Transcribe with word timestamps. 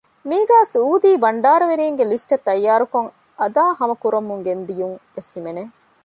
މީގައި 0.29 0.67
ސުޢޫދީ 0.73 1.09
ބަންޑާރަވެރީންގެ 1.23 2.05
ލިސްޓެއް 2.11 2.45
ތައްޔާރުކޮށް 2.47 3.09
އަދާހަމަކުރަމުން 3.39 4.41
ގެންދިޔުން 4.47 4.97
ވެސް 5.15 5.31
ހިމެނެ 5.35 5.63